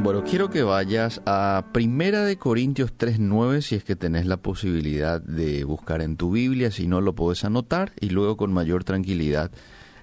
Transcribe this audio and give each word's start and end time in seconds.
Bueno, 0.00 0.22
quiero 0.22 0.48
que 0.48 0.62
vayas 0.62 1.20
a 1.26 1.66
Primera 1.72 2.24
de 2.24 2.38
Corintios 2.38 2.92
3:9 2.96 3.62
si 3.62 3.74
es 3.74 3.82
que 3.82 3.96
tenés 3.96 4.26
la 4.26 4.36
posibilidad 4.36 5.20
de 5.20 5.64
buscar 5.64 6.02
en 6.02 6.16
tu 6.16 6.30
Biblia, 6.30 6.70
si 6.70 6.86
no 6.86 7.00
lo 7.00 7.16
puedes 7.16 7.44
anotar 7.44 7.92
y 8.00 8.10
luego 8.10 8.36
con 8.36 8.52
mayor 8.52 8.84
tranquilidad 8.84 9.50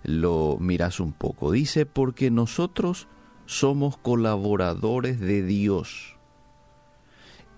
lo 0.04 0.58
miras 0.60 1.00
un 1.00 1.14
poco. 1.14 1.50
Dice, 1.52 1.86
"Porque 1.86 2.30
nosotros 2.30 3.08
somos 3.46 3.98
colaboradores 3.98 5.20
de 5.20 5.44
Dios 5.44 6.18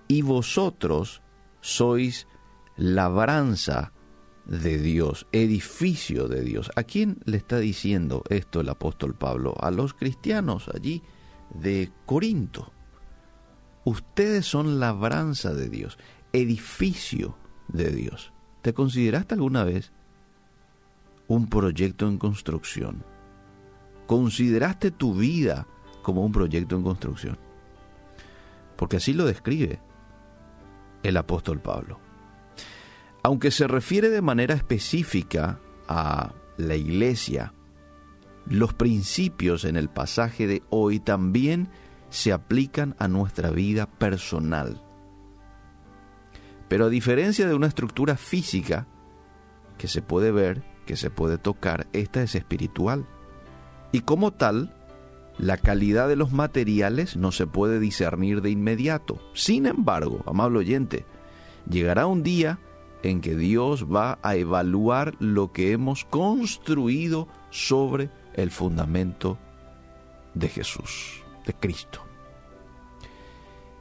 y 0.08 0.22
vosotros 0.22 1.24
sois 1.60 2.28
labranza 2.78 3.94
de 4.46 4.78
Dios, 4.78 5.26
edificio 5.32 6.28
de 6.28 6.44
Dios." 6.44 6.70
¿A 6.76 6.84
quién 6.84 7.18
le 7.26 7.38
está 7.38 7.58
diciendo 7.58 8.24
esto 8.30 8.62
el 8.62 8.70
apóstol 8.70 9.16
Pablo? 9.16 9.56
A 9.60 9.72
los 9.72 9.96
cristianos 9.96 10.70
allí 10.70 11.02
de 11.60 11.92
Corinto. 12.06 12.72
Ustedes 13.84 14.46
son 14.46 14.80
labranza 14.80 15.54
de 15.54 15.70
Dios, 15.70 15.98
edificio 16.34 17.38
de 17.68 17.90
Dios. 17.92 18.34
¿Te 18.62 18.74
consideraste 18.74 19.36
alguna 19.36 19.64
vez 19.64 19.92
un 21.28 21.48
proyecto 21.48 22.08
en 22.08 22.18
construcción? 22.18 23.04
¿Consideraste 24.08 24.92
tu 24.92 25.14
vida 25.14 25.68
como 26.02 26.26
un 26.26 26.32
proyecto 26.32 26.76
en 26.76 26.84
construcción? 26.84 27.38
Porque 28.76 28.98
así 28.98 29.14
lo 29.14 29.26
describe 29.26 29.80
el 31.04 31.18
apóstol 31.18 31.60
Pablo. 31.60 32.00
Aunque 33.24 33.52
se 33.52 33.68
refiere 33.68 34.10
de 34.10 34.22
manera 34.22 34.56
específica 34.56 35.60
a 35.88 36.34
la 36.58 36.76
iglesia, 36.76 37.54
los 38.50 38.74
principios 38.74 39.66
en 39.66 39.76
el 39.76 39.90
pasaje 39.90 40.48
de 40.48 40.64
hoy 40.70 41.00
también 41.00 41.70
se 42.10 42.32
aplican 42.32 42.96
a 43.00 43.08
nuestra 43.08 43.50
vida 43.50 43.88
personal. 43.88 44.82
Pero 46.68 46.86
a 46.86 46.90
diferencia 46.90 47.48
de 47.48 47.56
una 47.56 47.68
estructura 47.68 48.18
física 48.18 48.88
que 49.78 49.88
se 49.88 50.02
puede 50.02 50.32
ver, 50.32 50.64
que 50.86 50.96
se 50.96 51.10
puede 51.10 51.38
tocar, 51.38 51.88
esta 51.94 52.22
es 52.24 52.36
espiritual. 52.36 53.06
Y 53.92 54.02
como 54.02 54.32
tal, 54.32 54.74
la 55.38 55.58
calidad 55.58 56.08
de 56.08 56.16
los 56.16 56.32
materiales 56.32 57.16
no 57.16 57.32
se 57.32 57.48
puede 57.48 57.80
discernir 57.80 58.42
de 58.42 58.50
inmediato. 58.50 59.20
Sin 59.34 59.66
embargo, 59.66 60.24
amable 60.26 60.60
oyente, 60.60 61.06
llegará 61.70 62.08
un 62.08 62.24
día 62.24 62.60
en 63.04 63.22
que 63.22 63.36
Dios 63.36 63.86
va 63.86 64.20
a 64.24 64.36
evaluar 64.36 65.16
lo 65.20 65.52
que 65.52 65.72
hemos 65.72 66.06
construido 66.06 67.28
sobre 67.50 68.10
el 68.38 68.52
fundamento 68.52 69.38
de 70.34 70.48
Jesús, 70.48 71.24
de 71.46 71.54
Cristo. 71.54 72.02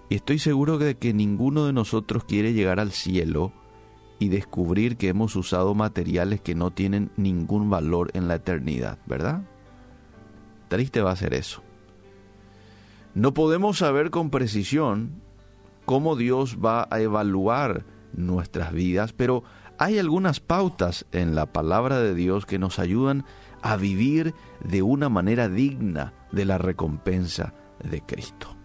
Y 0.08 0.16
estoy 0.16 0.38
seguro 0.38 0.78
de 0.78 0.96
que 0.96 1.12
ninguno 1.12 1.66
de 1.66 1.72
nosotros 1.72 2.24
quiere 2.24 2.52
llegar 2.52 2.80
al 2.80 2.92
cielo 2.92 3.52
y 4.18 4.28
descubrir 4.28 4.96
que 4.96 5.08
hemos 5.08 5.36
usado 5.36 5.74
materiales 5.74 6.40
que 6.40 6.54
no 6.54 6.70
tienen 6.70 7.10
ningún 7.16 7.68
valor 7.70 8.10
en 8.14 8.28
la 8.28 8.36
eternidad, 8.36 8.98
¿verdad? 9.06 9.42
Triste 10.68 11.02
va 11.02 11.12
a 11.12 11.16
ser 11.16 11.34
eso. 11.34 11.62
No 13.14 13.34
podemos 13.34 13.78
saber 13.78 14.10
con 14.10 14.30
precisión 14.30 15.22
cómo 15.84 16.16
Dios 16.16 16.58
va 16.64 16.88
a 16.90 17.00
evaluar 17.00 17.84
nuestras 18.12 18.72
vidas, 18.72 19.12
pero 19.12 19.42
hay 19.78 19.98
algunas 19.98 20.40
pautas 20.40 21.06
en 21.12 21.34
la 21.34 21.46
palabra 21.46 22.00
de 22.00 22.14
Dios 22.14 22.46
que 22.46 22.58
nos 22.58 22.78
ayudan 22.78 23.20
a 23.20 23.26
vivir 23.78 24.34
de 24.62 24.82
una 24.82 25.08
manera 25.08 25.48
digna 25.48 26.12
de 26.32 26.44
la 26.44 26.58
recompensa 26.58 27.54
de 27.82 28.00
Cristo. 28.02 28.56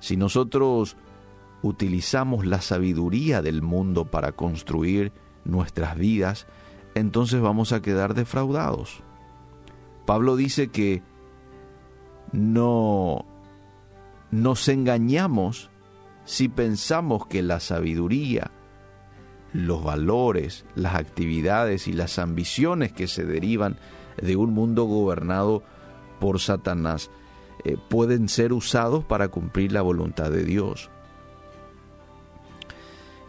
Si 0.00 0.16
nosotros 0.16 0.96
utilizamos 1.62 2.44
la 2.44 2.60
sabiduría 2.60 3.40
del 3.40 3.62
mundo 3.62 4.10
para 4.10 4.32
construir 4.32 5.12
nuestras 5.44 5.96
vidas, 5.96 6.46
entonces 6.94 7.40
vamos 7.40 7.72
a 7.72 7.80
quedar 7.80 8.14
defraudados. 8.14 9.02
Pablo 10.04 10.36
dice 10.36 10.68
que 10.68 11.02
no 12.32 13.24
nos 14.30 14.68
engañamos 14.68 15.70
si 16.24 16.48
pensamos 16.48 17.26
que 17.26 17.42
la 17.42 17.60
sabiduría 17.60 18.50
los 19.54 19.84
valores, 19.84 20.66
las 20.74 20.96
actividades 20.96 21.86
y 21.86 21.92
las 21.92 22.18
ambiciones 22.18 22.92
que 22.92 23.06
se 23.06 23.24
derivan 23.24 23.78
de 24.20 24.36
un 24.36 24.52
mundo 24.52 24.84
gobernado 24.84 25.62
por 26.20 26.40
Satanás 26.40 27.10
eh, 27.64 27.76
pueden 27.88 28.28
ser 28.28 28.52
usados 28.52 29.04
para 29.04 29.28
cumplir 29.28 29.70
la 29.72 29.80
voluntad 29.80 30.30
de 30.30 30.44
Dios. 30.44 30.90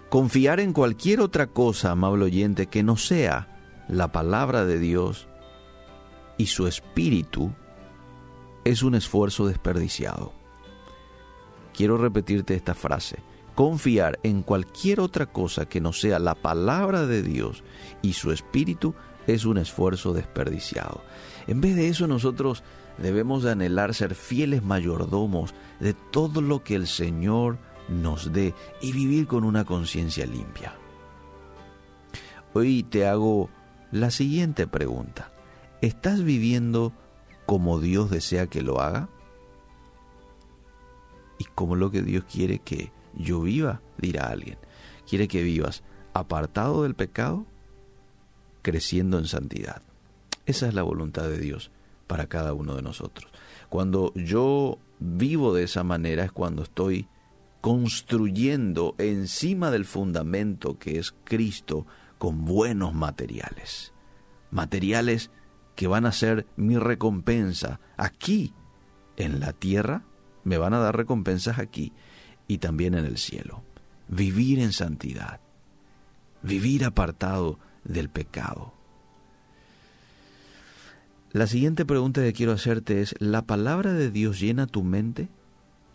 Confiar 0.09 0.59
en 0.59 0.73
cualquier 0.73 1.19
otra 1.19 1.47
cosa, 1.47 1.91
amable 1.91 2.25
oyente, 2.25 2.65
que 2.65 2.81
no 2.81 2.97
sea 2.97 3.83
la 3.87 4.11
palabra 4.11 4.65
de 4.65 4.79
Dios 4.79 5.27
y 6.37 6.47
su 6.47 6.65
espíritu 6.65 7.51
es 8.63 8.81
un 8.81 8.95
esfuerzo 8.95 9.45
desperdiciado. 9.45 10.33
Quiero 11.71 11.97
repetirte 11.97 12.55
esta 12.55 12.73
frase 12.73 13.19
confiar 13.55 14.19
en 14.23 14.43
cualquier 14.43 14.99
otra 14.99 15.25
cosa 15.25 15.65
que 15.65 15.81
no 15.81 15.93
sea 15.93 16.19
la 16.19 16.35
palabra 16.35 17.07
de 17.07 17.23
Dios 17.23 17.63
y 18.01 18.13
su 18.13 18.31
espíritu 18.31 18.93
es 19.27 19.45
un 19.45 19.57
esfuerzo 19.57 20.13
desperdiciado. 20.13 21.01
En 21.47 21.61
vez 21.61 21.75
de 21.75 21.87
eso 21.87 22.05
nosotros 22.05 22.63
debemos 22.97 23.43
de 23.43 23.51
anhelar 23.51 23.93
ser 23.93 24.13
fieles 24.13 24.63
mayordomos 24.63 25.53
de 25.79 25.93
todo 25.93 26.41
lo 26.41 26.63
que 26.63 26.75
el 26.75 26.87
Señor 26.87 27.57
nos 27.87 28.33
dé 28.33 28.53
y 28.81 28.91
vivir 28.91 29.25
con 29.27 29.43
una 29.43 29.63
conciencia 29.63 30.25
limpia. 30.25 30.73
Hoy 32.53 32.83
te 32.83 33.07
hago 33.07 33.49
la 33.91 34.11
siguiente 34.11 34.67
pregunta. 34.67 35.31
¿Estás 35.81 36.23
viviendo 36.23 36.93
como 37.45 37.79
Dios 37.79 38.09
desea 38.09 38.47
que 38.47 38.61
lo 38.61 38.81
haga? 38.81 39.09
¿Y 41.37 41.43
como 41.45 41.75
lo 41.75 41.91
que 41.91 42.01
Dios 42.01 42.23
quiere 42.31 42.59
que 42.59 42.91
yo 43.15 43.41
viva, 43.41 43.81
dirá 43.97 44.27
alguien. 44.27 44.57
Quiere 45.07 45.27
que 45.27 45.43
vivas 45.43 45.83
apartado 46.13 46.83
del 46.83 46.95
pecado, 46.95 47.45
creciendo 48.61 49.19
en 49.19 49.25
santidad. 49.25 49.81
Esa 50.45 50.67
es 50.67 50.73
la 50.73 50.83
voluntad 50.83 51.23
de 51.23 51.39
Dios 51.39 51.71
para 52.07 52.27
cada 52.27 52.53
uno 52.53 52.75
de 52.75 52.81
nosotros. 52.81 53.31
Cuando 53.69 54.13
yo 54.15 54.79
vivo 54.99 55.53
de 55.53 55.63
esa 55.63 55.83
manera 55.83 56.23
es 56.23 56.31
cuando 56.31 56.63
estoy 56.63 57.07
construyendo 57.61 58.95
encima 58.97 59.71
del 59.71 59.85
fundamento 59.85 60.77
que 60.77 60.99
es 60.99 61.15
Cristo 61.23 61.85
con 62.17 62.45
buenos 62.45 62.93
materiales. 62.93 63.93
Materiales 64.51 65.31
que 65.75 65.87
van 65.87 66.05
a 66.05 66.11
ser 66.11 66.45
mi 66.55 66.77
recompensa 66.77 67.79
aquí 67.97 68.53
en 69.17 69.39
la 69.39 69.51
tierra, 69.51 70.05
me 70.43 70.57
van 70.57 70.73
a 70.73 70.79
dar 70.79 70.95
recompensas 70.95 71.59
aquí 71.59 71.91
y 72.47 72.59
también 72.59 72.93
en 72.93 73.05
el 73.05 73.17
cielo. 73.17 73.63
Vivir 74.07 74.59
en 74.59 74.71
santidad, 74.71 75.39
vivir 76.41 76.85
apartado 76.85 77.59
del 77.83 78.09
pecado. 78.09 78.73
La 81.31 81.47
siguiente 81.47 81.85
pregunta 81.85 82.21
que 82.21 82.33
quiero 82.33 82.53
hacerte 82.53 83.01
es, 83.01 83.13
¿la 83.19 83.41
palabra 83.41 83.93
de 83.93 84.09
Dios 84.09 84.39
llena 84.39 84.67
tu 84.67 84.83
mente? 84.83 85.27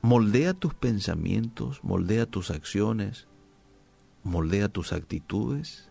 ¿Moldea 0.02 0.54
tus 0.54 0.74
pensamientos? 0.74 1.82
¿Moldea 1.82 2.26
tus 2.26 2.50
acciones? 2.50 3.26
¿Moldea 4.22 4.68
tus 4.68 4.92
actitudes? 4.92 5.88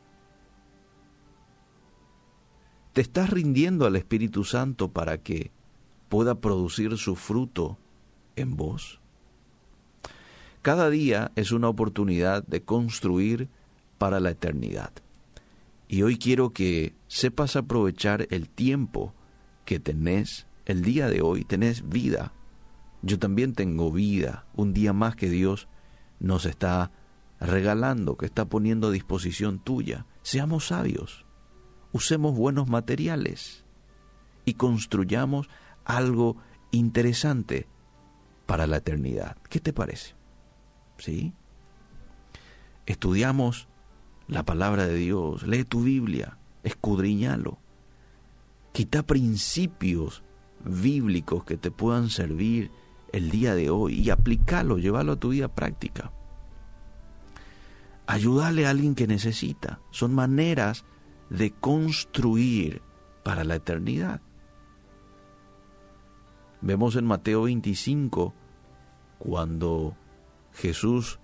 ¿Te 2.93 3.01
estás 3.01 3.29
rindiendo 3.29 3.85
al 3.85 3.95
Espíritu 3.95 4.43
Santo 4.43 4.91
para 4.91 5.19
que 5.19 5.51
pueda 6.09 6.35
producir 6.35 6.97
su 6.97 7.15
fruto 7.15 7.77
en 8.35 8.55
vos? 8.55 8.99
Cada 10.69 10.91
día 10.91 11.31
es 11.35 11.51
una 11.51 11.67
oportunidad 11.67 12.45
de 12.45 12.61
construir 12.61 13.49
para 13.97 14.19
la 14.19 14.29
eternidad. 14.29 14.91
Y 15.87 16.03
hoy 16.03 16.19
quiero 16.19 16.53
que 16.53 16.93
sepas 17.07 17.55
aprovechar 17.55 18.27
el 18.29 18.49
tiempo 18.49 19.15
que 19.65 19.79
tenés, 19.79 20.45
el 20.65 20.83
día 20.83 21.09
de 21.09 21.23
hoy, 21.23 21.43
tenés 21.43 21.89
vida. 21.89 22.33
Yo 23.01 23.17
también 23.17 23.55
tengo 23.55 23.91
vida, 23.91 24.45
un 24.53 24.75
día 24.75 24.93
más 24.93 25.15
que 25.15 25.27
Dios 25.31 25.67
nos 26.19 26.45
está 26.45 26.91
regalando, 27.39 28.15
que 28.15 28.27
está 28.27 28.45
poniendo 28.45 28.89
a 28.89 28.91
disposición 28.91 29.57
tuya. 29.57 30.05
Seamos 30.21 30.67
sabios, 30.67 31.25
usemos 31.93 32.35
buenos 32.35 32.69
materiales 32.69 33.65
y 34.45 34.53
construyamos 34.53 35.49
algo 35.83 36.37
interesante 36.69 37.65
para 38.45 38.67
la 38.67 38.77
eternidad. 38.77 39.35
¿Qué 39.49 39.59
te 39.59 39.73
parece? 39.73 40.18
¿Sí? 40.99 41.33
Estudiamos 42.85 43.67
la 44.27 44.43
palabra 44.43 44.85
de 44.85 44.95
Dios, 44.95 45.43
lee 45.43 45.63
tu 45.63 45.83
Biblia, 45.83 46.37
escudriñalo. 46.63 47.57
Quita 48.71 49.03
principios 49.03 50.23
bíblicos 50.63 51.43
que 51.43 51.57
te 51.57 51.71
puedan 51.71 52.09
servir 52.09 52.71
el 53.11 53.31
día 53.31 53.55
de 53.55 53.69
hoy 53.69 53.99
y 53.99 54.09
aplícalo, 54.09 54.77
llévalo 54.77 55.13
a 55.13 55.19
tu 55.19 55.29
vida 55.29 55.47
práctica. 55.47 56.11
Ayúdale 58.05 58.65
a 58.65 58.71
alguien 58.71 58.95
que 58.95 59.07
necesita. 59.07 59.79
Son 59.91 60.13
maneras 60.13 60.85
de 61.29 61.51
construir 61.51 62.81
para 63.23 63.43
la 63.43 63.55
eternidad. 63.55 64.21
Vemos 66.61 66.95
en 66.95 67.05
Mateo 67.05 67.43
25, 67.43 68.33
cuando 69.19 69.95
Jesús 70.53 71.19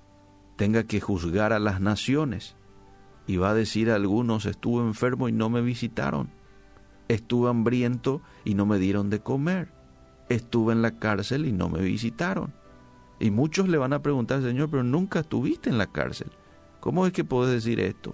tenga 0.56 0.83
que 0.83 1.01
juzgar 1.01 1.54
a 1.54 1.60
las 1.60 1.81
naciones 1.81 2.56
y 3.27 3.38
va 3.38 3.51
a 3.51 3.54
decir 3.54 3.89
a 3.89 3.95
algunos, 3.95 4.45
estuve 4.45 4.83
enfermo 4.83 5.27
y 5.27 5.31
no 5.31 5.50
me 5.50 5.62
visitaron, 5.62 6.30
estuve 7.07 7.50
hambriento 7.50 8.22
y 8.44 8.54
no 8.54 8.66
me 8.66 8.77
dieron 8.77 9.10
de 9.10 9.19
comer, 9.19 9.72
estuve 10.30 10.74
en 10.74 10.81
la 10.81 11.00
cárcel 11.00 11.45
y 11.45 11.51
no 11.51 11.69
me 11.69 11.81
visitaron. 11.81 12.54
Y 13.19 13.31
muchos 13.31 13.69
le 13.69 13.77
van 13.77 13.94
a 13.94 14.01
preguntar, 14.01 14.42
Señor, 14.42 14.69
pero 14.69 14.83
nunca 14.83 15.22
estuviste 15.22 15.69
en 15.69 15.78
la 15.78 15.88
cárcel. 15.88 16.31
¿Cómo 16.80 17.07
es 17.07 17.13
que 17.13 17.24
puedes 17.24 17.54
decir 17.54 17.80
esto? 17.80 18.13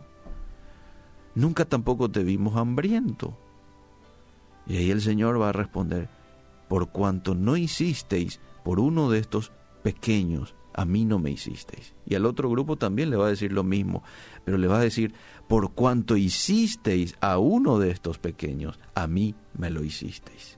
Nunca 1.36 1.66
tampoco 1.66 2.10
te 2.10 2.24
vimos 2.24 2.56
hambriento. 2.56 3.38
Y 4.68 4.78
ahí 4.78 4.92
el 4.92 5.02
Señor 5.02 5.42
va 5.42 5.50
a 5.50 5.54
responder, 5.54 6.08
por 6.70 6.90
cuanto 6.90 7.36
no 7.36 7.58
hicisteis 7.58 8.40
por 8.64 8.80
uno 8.80 9.10
de 9.10 9.20
estos 9.20 9.52
pequeños, 9.82 10.56
a 10.74 10.86
mí 10.86 11.06
no 11.06 11.20
me 11.20 11.32
hicisteis. 11.32 11.94
Y 12.06 12.16
al 12.16 12.26
otro 12.26 12.50
grupo 12.50 12.78
también 12.78 13.10
le 13.10 13.18
va 13.18 13.28
a 13.28 13.30
decir 13.30 13.52
lo 13.52 13.64
mismo, 13.64 14.04
pero 14.46 14.58
le 14.58 14.68
va 14.68 14.78
a 14.78 14.84
decir, 14.84 15.14
por 15.48 15.74
cuanto 15.74 16.18
hicisteis 16.18 17.16
a 17.22 17.38
uno 17.38 17.80
de 17.80 17.92
estos 17.92 18.18
pequeños, 18.18 18.80
a 18.96 19.08
mí 19.08 19.36
me 19.58 19.70
lo 19.70 19.84
hicisteis. 19.84 20.58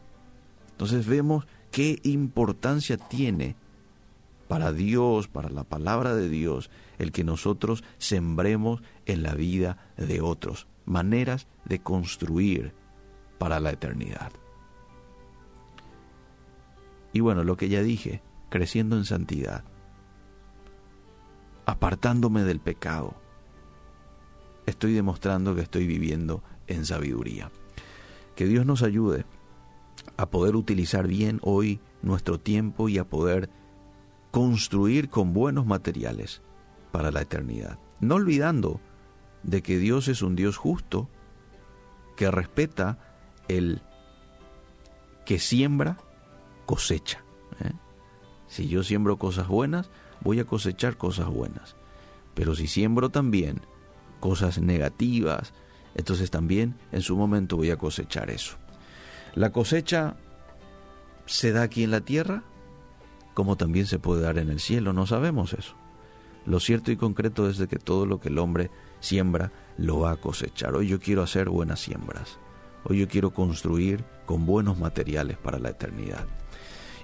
Entonces 0.72 1.06
vemos 1.06 1.46
qué 1.72 2.00
importancia 2.04 2.98
tiene 2.98 3.56
para 4.48 4.72
Dios, 4.72 5.28
para 5.28 5.50
la 5.50 5.64
palabra 5.64 6.16
de 6.16 6.30
Dios, 6.30 6.70
el 7.00 7.12
que 7.12 7.24
nosotros 7.24 7.84
sembremos 7.98 8.82
en 9.06 9.24
la 9.24 9.34
vida 9.34 9.78
de 9.98 10.22
otros, 10.22 10.68
maneras 10.86 11.48
de 11.66 11.80
construir 11.80 12.74
para 13.40 13.60
la 13.60 13.72
eternidad. 13.72 14.32
Y 17.14 17.20
bueno, 17.20 17.44
lo 17.44 17.58
que 17.58 17.70
ya 17.70 17.82
dije, 17.82 18.22
creciendo 18.50 18.98
en 18.98 19.06
santidad, 19.06 19.64
apartándome 21.66 22.44
del 22.44 22.60
pecado, 22.60 23.16
estoy 24.66 24.94
demostrando 24.94 25.56
que 25.56 25.62
estoy 25.62 25.88
viviendo 25.88 26.44
en 26.68 26.86
sabiduría. 26.86 27.52
Que 28.36 28.46
Dios 28.46 28.66
nos 28.66 28.84
ayude 28.84 29.26
a 30.18 30.30
poder 30.30 30.56
utilizar 30.56 31.08
bien 31.08 31.40
hoy 31.44 31.80
nuestro 32.02 32.40
tiempo 32.40 32.90
y 32.90 32.98
a 32.98 33.08
poder 33.08 33.50
construir 34.32 35.10
con 35.10 35.34
buenos 35.34 35.66
materiales 35.66 36.42
para 36.92 37.12
la 37.12 37.22
eternidad. 37.22 37.80
No 38.00 38.16
olvidando 38.16 38.80
de 39.44 39.62
que 39.62 39.78
Dios 39.78 40.08
es 40.08 40.22
un 40.22 40.36
Dios 40.36 40.58
justo 40.58 41.10
que 42.16 42.32
respeta 42.32 42.98
el 43.48 43.82
que 45.26 45.40
siembra, 45.40 45.98
cosecha. 46.66 47.24
¿eh? 47.60 47.72
Si 48.48 48.68
yo 48.68 48.84
siembro 48.84 49.18
cosas 49.18 49.48
buenas, 49.48 49.90
voy 50.24 50.40
a 50.40 50.46
cosechar 50.46 50.98
cosas 50.98 51.28
buenas. 51.28 51.76
Pero 52.34 52.56
si 52.56 52.68
siembro 52.68 53.10
también 53.10 53.62
cosas 54.20 54.60
negativas, 54.60 55.54
entonces 55.96 56.32
también 56.32 56.76
en 56.92 57.02
su 57.02 57.16
momento 57.18 57.58
voy 57.58 57.72
a 57.72 57.78
cosechar 57.78 58.30
eso. 58.30 58.58
La 59.36 59.52
cosecha 59.52 60.16
se 61.26 61.52
da 61.52 61.64
aquí 61.64 61.84
en 61.84 61.92
la 61.92 62.02
tierra, 62.02 62.44
como 63.34 63.58
también 63.58 63.86
se 63.86 64.00
puede 64.00 64.22
dar 64.22 64.38
en 64.38 64.50
el 64.50 64.60
cielo, 64.60 64.94
no 64.94 65.06
sabemos 65.08 65.54
eso. 65.54 65.76
Lo 66.46 66.60
cierto 66.60 66.92
y 66.92 66.98
concreto 66.98 67.50
es 67.50 67.58
de 67.58 67.68
que 67.68 67.78
todo 67.78 68.06
lo 68.06 68.20
que 68.20 68.30
el 68.30 68.38
hombre 68.38 68.70
siembra 69.00 69.52
lo 69.78 70.00
va 70.00 70.12
a 70.12 70.18
cosechar. 70.18 70.76
Hoy 70.76 70.88
yo 70.88 71.00
quiero 71.00 71.24
hacer 71.24 71.50
buenas 71.50 71.80
siembras. 71.80 72.38
Hoy 72.84 73.00
yo 73.00 73.08
quiero 73.08 73.32
construir 73.32 74.04
con 74.26 74.46
buenos 74.46 74.78
materiales 74.78 75.38
para 75.38 75.60
la 75.60 75.70
eternidad. 75.70 76.26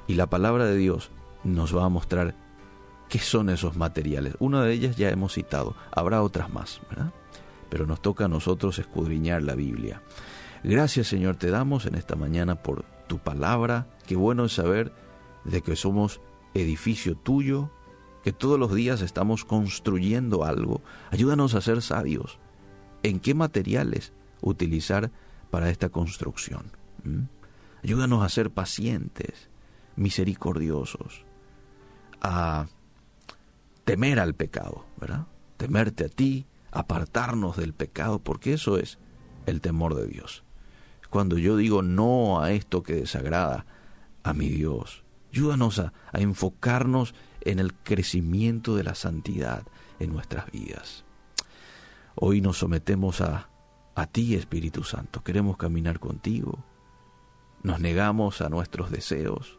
Y 0.08 0.16
la 0.16 0.28
palabra 0.28 0.66
de 0.66 0.76
Dios 0.76 1.10
nos 1.44 1.76
va 1.76 1.86
a 1.86 1.90
mostrar 1.90 2.36
qué 3.10 3.20
son 3.20 3.50
esos 3.50 3.76
materiales. 3.76 4.36
Una 4.40 4.64
de 4.64 4.74
ellas 4.74 4.96
ya 4.96 5.10
hemos 5.10 5.34
citado, 5.34 5.76
habrá 5.92 6.22
otras 6.22 6.50
más, 6.52 6.80
¿verdad? 6.90 7.12
Pero 7.70 7.86
nos 7.86 8.02
toca 8.02 8.26
a 8.26 8.30
nosotros 8.30 8.80
escudriñar 8.80 9.44
la 9.44 9.56
Biblia. 9.56 10.02
Gracias 10.64 11.08
Señor 11.08 11.36
te 11.36 11.50
damos 11.50 11.86
en 11.86 11.96
esta 11.96 12.16
mañana 12.16 12.56
por 12.56 12.86
tu 13.08 13.18
palabra. 13.20 13.88
Qué 14.08 14.16
bueno 14.16 14.46
es 14.46 14.54
saber 14.54 14.94
de 15.44 15.62
que 15.62 15.76
somos 15.76 16.22
edificio 16.54 17.16
tuyo, 17.16 17.72
que 18.24 18.34
todos 18.34 18.60
los 18.60 18.74
días 18.74 19.02
estamos 19.02 19.46
construyendo 19.46 20.44
algo. 20.44 20.82
Ayúdanos 21.12 21.56
a 21.56 21.62
ser 21.62 21.82
sabios. 21.82 22.40
¿En 23.04 23.20
qué 23.20 23.34
materiales 23.34 24.12
utilizar 24.42 25.12
para 25.50 25.70
esta 25.70 25.90
construcción? 25.90 26.72
¿Mm? 27.04 27.24
Ayúdanos 27.84 28.24
a 28.24 28.30
ser 28.30 28.52
pacientes, 28.52 29.50
misericordiosos, 29.96 31.24
a 32.22 32.68
temer 33.90 34.20
al 34.20 34.36
pecado, 34.36 34.86
¿verdad? 34.98 35.26
Temerte 35.58 36.06
a 36.06 36.10
ti, 36.10 36.46
apartarnos 36.70 37.58
del 37.58 37.74
pecado, 37.74 38.20
porque 38.20 38.54
eso 38.54 38.78
es 38.78 39.00
el 39.48 39.62
temor 39.62 39.96
de 39.96 40.06
Dios. 40.06 40.44
Cuando 41.10 41.40
yo 41.40 41.58
digo 41.58 41.82
no 41.82 42.40
a 42.40 42.52
esto 42.52 42.84
que 42.84 42.94
desagrada 42.94 43.66
a 44.22 44.34
mi 44.34 44.48
Dios, 44.48 45.04
ayúdanos 45.34 45.80
a, 45.80 45.94
a 46.12 46.20
enfocarnos 46.20 47.16
en 47.42 47.58
el 47.58 47.74
crecimiento 47.74 48.76
de 48.76 48.84
la 48.84 48.94
santidad 48.94 49.64
en 49.98 50.14
nuestras 50.14 50.52
vidas. 50.52 51.04
Hoy 52.14 52.42
nos 52.42 52.60
sometemos 52.60 53.22
a, 53.22 53.50
a 53.96 54.06
ti, 54.06 54.36
Espíritu 54.36 54.84
Santo. 54.84 55.24
Queremos 55.24 55.58
caminar 55.58 56.00
contigo. 56.00 56.64
Nos 57.64 57.80
negamos 57.80 58.42
a 58.42 58.50
nuestros 58.50 58.92
deseos, 58.92 59.58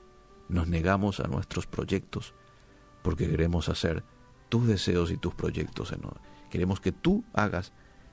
nos 0.49 0.69
negamos 0.69 1.19
a 1.19 1.27
nuestros 1.27 1.67
proyectos, 1.67 2.33
porque 3.03 3.29
queremos 3.29 3.69
hacer 3.69 4.05
tus 4.51 4.67
deseos 4.67 5.11
y 5.11 5.17
tus 5.17 5.33
proyectos 5.35 5.93
en 5.93 6.03
nosotros. 6.03 6.27
Queremos 6.51 6.81
que 6.81 6.93
tú 6.93 7.25
hagas 7.33 7.73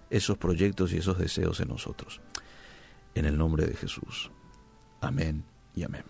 esos 0.10 0.38
proyectos 0.38 0.94
y 0.94 0.98
esos 0.98 1.18
deseos 1.18 1.60
en 1.60 1.68
nosotros. 1.68 2.22
En 3.16 3.26
el 3.26 3.38
nombre 3.38 3.66
de 3.66 3.76
Jesús. 3.76 4.32
Amén 5.02 5.44
y 5.76 5.84
amén. 5.84 6.04